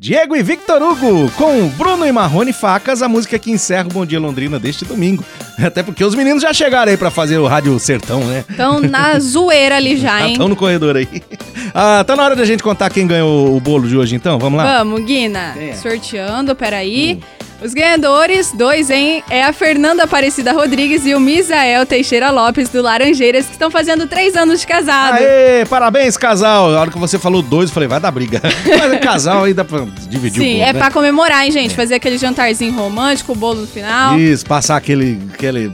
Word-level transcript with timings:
Diego 0.00 0.34
e 0.34 0.42
Victor 0.42 0.80
Hugo, 0.80 1.30
com 1.32 1.68
Bruno 1.68 2.06
e 2.06 2.10
Marrone 2.10 2.54
Facas, 2.54 3.02
a 3.02 3.08
música 3.08 3.38
que 3.38 3.50
encerra 3.50 3.86
o 3.86 3.92
Bom 3.92 4.06
Dia 4.06 4.18
Londrina 4.18 4.58
deste 4.58 4.82
domingo. 4.82 5.22
Até 5.62 5.82
porque 5.82 6.02
os 6.02 6.14
meninos 6.14 6.42
já 6.42 6.54
chegaram 6.54 6.90
aí 6.90 6.96
pra 6.96 7.10
fazer 7.10 7.36
o 7.36 7.46
Rádio 7.46 7.78
Sertão, 7.78 8.24
né? 8.24 8.42
Estão 8.48 8.80
na 8.80 9.18
zoeira 9.20 9.76
ali 9.76 9.98
já, 9.98 10.22
hein? 10.22 10.32
Estão 10.32 10.48
no 10.48 10.56
corredor 10.56 10.96
aí. 10.96 11.06
Ah, 11.72 12.02
tá 12.02 12.16
na 12.16 12.24
hora 12.24 12.34
da 12.34 12.44
gente 12.44 12.64
contar 12.64 12.90
quem 12.90 13.06
ganhou 13.06 13.56
o 13.56 13.60
bolo 13.60 13.86
de 13.86 13.96
hoje, 13.96 14.16
então? 14.16 14.40
Vamos 14.40 14.56
lá? 14.56 14.78
Vamos, 14.78 15.04
Guina. 15.04 15.54
É? 15.56 15.72
Sorteando, 15.74 16.56
peraí. 16.56 17.20
Os 17.62 17.74
ganhadores, 17.74 18.52
dois, 18.52 18.88
hein? 18.88 19.22
É 19.28 19.44
a 19.44 19.52
Fernanda 19.52 20.04
Aparecida 20.04 20.52
Rodrigues 20.52 21.04
e 21.04 21.14
o 21.14 21.20
Misael 21.20 21.84
Teixeira 21.84 22.30
Lopes, 22.30 22.70
do 22.70 22.80
Laranjeiras, 22.80 23.44
que 23.44 23.52
estão 23.52 23.70
fazendo 23.70 24.06
três 24.06 24.34
anos 24.34 24.60
de 24.60 24.66
casado. 24.66 25.18
Aê, 25.18 25.66
parabéns, 25.68 26.16
casal. 26.16 26.74
A 26.74 26.80
hora 26.80 26.90
que 26.90 26.98
você 26.98 27.18
falou 27.18 27.42
dois, 27.42 27.68
eu 27.68 27.74
falei, 27.74 27.88
vai 27.88 28.00
dar 28.00 28.10
briga. 28.10 28.40
Mas 28.66 28.92
é 28.92 28.98
casal 28.98 29.44
aí 29.44 29.52
dá 29.52 29.62
pra 29.62 29.86
dividir 30.08 30.40
o 30.40 30.42
Sim, 30.42 30.52
bolo, 30.52 30.62
é 30.62 30.72
né? 30.72 30.78
pra 30.78 30.90
comemorar, 30.90 31.44
hein, 31.44 31.52
gente? 31.52 31.74
Fazer 31.74 31.96
aquele 31.96 32.16
jantarzinho 32.16 32.74
romântico, 32.74 33.32
o 33.32 33.34
bolo 33.34 33.60
no 33.60 33.66
final. 33.66 34.18
Isso, 34.18 34.46
passar 34.46 34.76
aquele, 34.76 35.20
aquele 35.34 35.70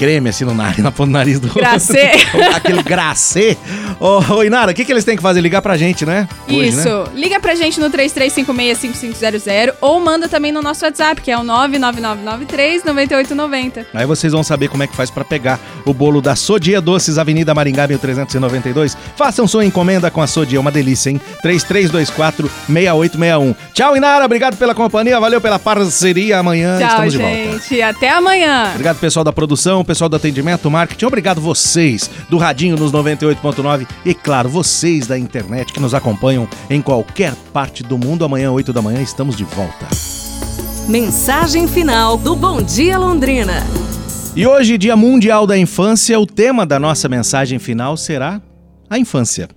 creme 0.00 0.30
assim 0.30 0.46
no 0.46 0.54
nariz, 0.54 0.78
na 0.78 0.90
ponta 0.90 1.08
do 1.08 1.12
nariz 1.12 1.38
do 1.38 1.52
Gracê. 1.52 2.12
aquele 2.56 2.82
gracê. 2.82 3.58
Ô, 4.00 4.18
ô, 4.36 4.42
Inara, 4.42 4.72
o 4.72 4.74
que, 4.74 4.82
que 4.82 4.90
eles 4.90 5.04
têm 5.04 5.14
que 5.14 5.22
fazer? 5.22 5.42
Ligar 5.42 5.60
pra 5.60 5.76
gente, 5.76 6.06
né? 6.06 6.26
Hoje, 6.48 6.68
Isso. 6.68 6.88
né? 6.88 7.04
Liga 7.14 7.38
pra 7.38 7.54
gente 7.54 7.78
no 7.78 7.90
33565500 7.90 9.74
ou 9.78 10.00
manda 10.00 10.26
também 10.26 10.50
no 10.50 10.62
nosso 10.62 10.86
WhatsApp, 10.86 11.20
que 11.20 11.30
é 11.30 11.36
o 11.36 11.42
999939890. 11.42 13.84
Aí 13.92 14.06
vocês 14.06 14.32
vão 14.32 14.42
saber 14.42 14.68
como 14.68 14.82
é 14.82 14.86
que 14.86 14.96
faz 14.96 15.10
pra 15.10 15.22
pegar 15.22 15.60
o 15.84 15.92
bolo 15.92 16.22
da 16.22 16.34
Sodia 16.34 16.80
Doces, 16.80 17.18
Avenida 17.18 17.54
Maringá 17.54 17.86
1392. 17.86 18.96
Façam 19.16 19.46
sua 19.46 19.66
encomenda 19.66 20.10
com 20.10 20.22
a 20.22 20.26
Sodia, 20.26 20.58
uma 20.58 20.70
delícia, 20.70 21.10
hein? 21.10 21.20
3324-6861. 21.44 23.54
Tchau, 23.74 23.96
Inara, 23.98 24.24
obrigado 24.24 24.56
pela 24.56 24.74
companhia, 24.74 25.20
valeu 25.20 25.42
pela 25.42 25.58
parceria. 25.58 26.38
Amanhã 26.38 26.78
Tchau, 26.78 26.88
estamos 26.88 27.12
de 27.12 27.18
volta. 27.18 27.36
gente. 27.36 27.82
Até 27.82 28.08
amanhã. 28.10 28.68
Obrigado, 28.70 28.98
pessoal 28.98 29.24
da 29.24 29.32
produção, 29.32 29.84
pessoal 29.84 30.08
do 30.08 30.16
atendimento, 30.16 30.70
marketing. 30.70 31.04
Obrigado 31.04 31.38
vocês 31.40 32.08
do 32.30 32.38
Radinho 32.38 32.76
nos 32.76 32.92
98.9 32.92 33.89
e, 34.04 34.14
claro, 34.14 34.48
vocês 34.48 35.06
da 35.06 35.18
internet 35.18 35.72
que 35.72 35.80
nos 35.80 35.94
acompanham 35.94 36.48
em 36.68 36.80
qualquer 36.80 37.34
parte 37.52 37.82
do 37.82 37.98
mundo. 37.98 38.24
Amanhã, 38.24 38.50
8 38.50 38.72
da 38.72 38.82
manhã, 38.82 39.00
estamos 39.00 39.36
de 39.36 39.44
volta. 39.44 39.86
Mensagem 40.88 41.68
final 41.68 42.16
do 42.16 42.34
Bom 42.34 42.62
Dia 42.62 42.98
Londrina. 42.98 43.64
E 44.34 44.46
hoje, 44.46 44.78
Dia 44.78 44.96
Mundial 44.96 45.46
da 45.46 45.58
Infância, 45.58 46.18
o 46.18 46.26
tema 46.26 46.64
da 46.64 46.78
nossa 46.78 47.08
mensagem 47.08 47.58
final 47.58 47.96
será 47.96 48.40
a 48.88 48.98
infância. 48.98 49.48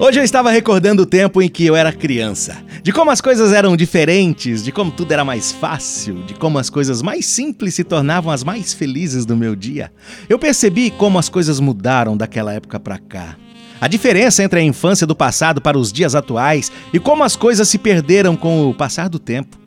Hoje 0.00 0.20
eu 0.20 0.24
estava 0.24 0.52
recordando 0.52 1.02
o 1.02 1.06
tempo 1.06 1.42
em 1.42 1.48
que 1.48 1.66
eu 1.66 1.74
era 1.74 1.92
criança, 1.92 2.56
de 2.84 2.92
como 2.92 3.10
as 3.10 3.20
coisas 3.20 3.52
eram 3.52 3.76
diferentes, 3.76 4.62
de 4.62 4.70
como 4.70 4.92
tudo 4.92 5.10
era 5.10 5.24
mais 5.24 5.50
fácil, 5.50 6.22
de 6.22 6.34
como 6.34 6.56
as 6.56 6.70
coisas 6.70 7.02
mais 7.02 7.26
simples 7.26 7.74
se 7.74 7.82
tornavam 7.82 8.30
as 8.30 8.44
mais 8.44 8.72
felizes 8.72 9.26
do 9.26 9.36
meu 9.36 9.56
dia. 9.56 9.90
Eu 10.28 10.38
percebi 10.38 10.88
como 10.88 11.18
as 11.18 11.28
coisas 11.28 11.58
mudaram 11.58 12.16
daquela 12.16 12.52
época 12.52 12.78
para 12.78 12.96
cá. 12.96 13.36
A 13.80 13.88
diferença 13.88 14.40
entre 14.44 14.60
a 14.60 14.62
infância 14.62 15.04
do 15.04 15.16
passado 15.16 15.60
para 15.60 15.76
os 15.76 15.92
dias 15.92 16.14
atuais 16.14 16.70
e 16.92 17.00
como 17.00 17.24
as 17.24 17.34
coisas 17.34 17.68
se 17.68 17.76
perderam 17.76 18.36
com 18.36 18.70
o 18.70 18.74
passar 18.74 19.08
do 19.08 19.18
tempo. 19.18 19.58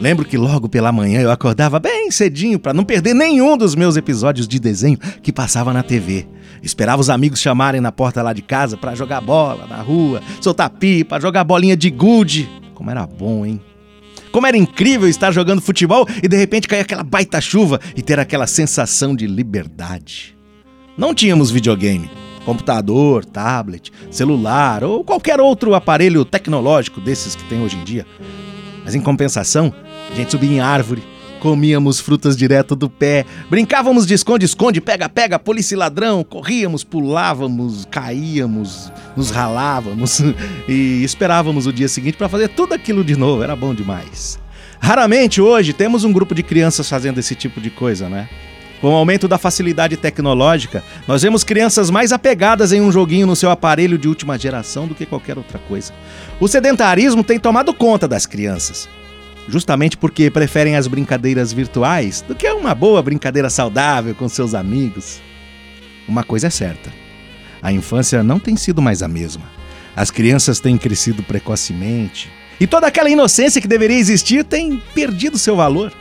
Lembro 0.00 0.24
que 0.24 0.38
logo 0.38 0.68
pela 0.68 0.92
manhã 0.92 1.20
eu 1.20 1.30
acordava 1.30 1.80
bem 1.80 2.10
cedinho 2.10 2.58
para 2.58 2.72
não 2.72 2.84
perder 2.84 3.14
nenhum 3.14 3.56
dos 3.56 3.74
meus 3.74 3.96
episódios 3.96 4.46
de 4.46 4.60
desenho 4.60 4.96
que 5.22 5.32
passava 5.32 5.72
na 5.72 5.82
TV. 5.82 6.26
Esperava 6.62 7.00
os 7.00 7.10
amigos 7.10 7.40
chamarem 7.40 7.80
na 7.80 7.90
porta 7.90 8.22
lá 8.22 8.32
de 8.32 8.42
casa 8.42 8.76
para 8.76 8.94
jogar 8.94 9.20
bola 9.20 9.66
na 9.66 9.82
rua, 9.82 10.22
soltar 10.40 10.70
pipa, 10.70 11.20
jogar 11.20 11.42
bolinha 11.42 11.76
de 11.76 11.90
gude. 11.90 12.48
Como 12.74 12.90
era 12.90 13.04
bom, 13.06 13.44
hein? 13.44 13.60
Como 14.30 14.46
era 14.46 14.56
incrível 14.56 15.08
estar 15.08 15.32
jogando 15.32 15.60
futebol 15.60 16.06
e 16.22 16.28
de 16.28 16.36
repente 16.36 16.68
cair 16.68 16.80
aquela 16.80 17.02
baita 17.02 17.40
chuva 17.40 17.80
e 17.96 18.02
ter 18.02 18.20
aquela 18.20 18.46
sensação 18.46 19.16
de 19.16 19.26
liberdade. 19.26 20.36
Não 20.96 21.12
tínhamos 21.12 21.50
videogame, 21.50 22.10
computador, 22.44 23.24
tablet, 23.24 23.92
celular 24.12 24.84
ou 24.84 25.02
qualquer 25.02 25.40
outro 25.40 25.74
aparelho 25.74 26.24
tecnológico 26.24 27.00
desses 27.00 27.34
que 27.34 27.44
tem 27.44 27.60
hoje 27.62 27.76
em 27.76 27.84
dia. 27.84 28.06
Mas 28.84 28.94
em 28.94 29.00
compensação, 29.00 29.72
a 30.10 30.14
gente 30.14 30.30
subia 30.30 30.50
em 30.50 30.60
árvore, 30.60 31.02
comíamos 31.38 32.00
frutas 32.00 32.36
direto 32.36 32.74
do 32.74 32.90
pé, 32.90 33.24
brincávamos 33.48 34.06
de 34.06 34.14
esconde-esconde, 34.14 34.80
pega-pega, 34.80 35.38
polícia 35.38 35.78
ladrão, 35.78 36.24
corríamos, 36.24 36.84
pulávamos, 36.84 37.84
caíamos, 37.90 38.92
nos 39.16 39.30
ralávamos 39.30 40.20
e 40.68 41.02
esperávamos 41.04 41.66
o 41.66 41.72
dia 41.72 41.88
seguinte 41.88 42.16
para 42.16 42.28
fazer 42.28 42.48
tudo 42.48 42.74
aquilo 42.74 43.04
de 43.04 43.16
novo, 43.16 43.42
era 43.42 43.54
bom 43.54 43.74
demais. 43.74 44.38
Raramente 44.80 45.40
hoje 45.40 45.72
temos 45.72 46.04
um 46.04 46.12
grupo 46.12 46.34
de 46.34 46.42
crianças 46.42 46.88
fazendo 46.88 47.18
esse 47.18 47.34
tipo 47.34 47.60
de 47.60 47.70
coisa, 47.70 48.08
né? 48.08 48.28
Com 48.80 48.92
o 48.92 48.96
aumento 48.96 49.26
da 49.26 49.38
facilidade 49.38 49.96
tecnológica, 49.96 50.84
nós 51.06 51.22
vemos 51.22 51.42
crianças 51.42 51.90
mais 51.90 52.12
apegadas 52.12 52.72
em 52.72 52.80
um 52.80 52.92
joguinho 52.92 53.26
no 53.26 53.34
seu 53.34 53.50
aparelho 53.50 53.98
de 53.98 54.06
última 54.06 54.38
geração 54.38 54.86
do 54.86 54.94
que 54.94 55.04
qualquer 55.04 55.36
outra 55.36 55.58
coisa. 55.58 55.92
O 56.38 56.46
sedentarismo 56.46 57.24
tem 57.24 57.40
tomado 57.40 57.74
conta 57.74 58.06
das 58.06 58.24
crianças, 58.24 58.88
justamente 59.48 59.96
porque 59.96 60.30
preferem 60.30 60.76
as 60.76 60.86
brincadeiras 60.86 61.52
virtuais 61.52 62.20
do 62.20 62.34
que 62.34 62.48
uma 62.50 62.74
boa 62.74 63.02
brincadeira 63.02 63.48
saudável 63.48 64.14
com 64.14 64.28
seus 64.28 64.54
amigos. 64.54 65.20
Uma 66.06 66.22
coisa 66.22 66.46
é 66.46 66.50
certa: 66.50 66.92
a 67.62 67.72
infância 67.72 68.22
não 68.22 68.38
tem 68.38 68.56
sido 68.56 68.82
mais 68.82 69.02
a 69.02 69.08
mesma. 69.08 69.44
As 69.96 70.10
crianças 70.10 70.60
têm 70.60 70.78
crescido 70.78 71.22
precocemente 71.22 72.30
e 72.60 72.66
toda 72.66 72.86
aquela 72.86 73.10
inocência 73.10 73.60
que 73.60 73.66
deveria 73.66 73.98
existir 73.98 74.44
tem 74.44 74.80
perdido 74.94 75.38
seu 75.38 75.56
valor. 75.56 75.92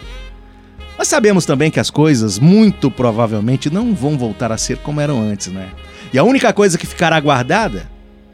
Mas 0.98 1.08
sabemos 1.08 1.46
também 1.46 1.70
que 1.70 1.80
as 1.80 1.90
coisas, 1.90 2.40
muito 2.40 2.90
provavelmente, 2.90 3.70
não 3.70 3.94
vão 3.94 4.18
voltar 4.18 4.52
a 4.52 4.58
ser 4.58 4.78
como 4.78 5.00
eram 5.00 5.22
antes, 5.22 5.48
né? 5.48 5.70
E 6.12 6.18
a 6.18 6.24
única 6.24 6.52
coisa 6.52 6.78
que 6.78 6.88
ficará 6.88 7.20
guardada 7.20 7.90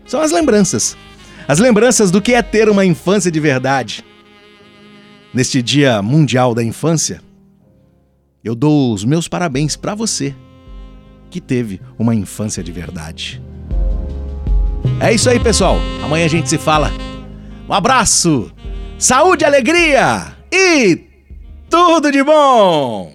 são 0.05 0.21
as 0.21 0.31
lembranças. 0.31 0.95
As 1.47 1.59
lembranças 1.59 2.09
do 2.09 2.21
que 2.21 2.33
é 2.33 2.41
ter 2.41 2.69
uma 2.69 2.85
infância 2.85 3.29
de 3.29 3.39
verdade. 3.39 4.03
Neste 5.33 5.63
Dia 5.63 5.99
Mundial 6.03 6.53
da 6.53 6.63
Infância, 6.63 7.19
eu 8.43 8.53
dou 8.53 8.93
os 8.93 9.03
meus 9.03 9.27
parabéns 9.27 9.75
para 9.75 9.95
você 9.95 10.35
que 11.31 11.41
teve 11.41 11.81
uma 11.97 12.13
infância 12.13 12.63
de 12.63 12.71
verdade. 12.71 13.41
É 14.99 15.11
isso 15.11 15.27
aí, 15.27 15.39
pessoal. 15.39 15.77
Amanhã 16.03 16.25
a 16.25 16.29
gente 16.29 16.47
se 16.47 16.59
fala. 16.59 16.91
Um 17.67 17.73
abraço, 17.73 18.51
saúde, 18.99 19.43
alegria 19.43 20.37
e 20.51 21.01
tudo 21.67 22.11
de 22.11 22.21
bom! 22.23 23.13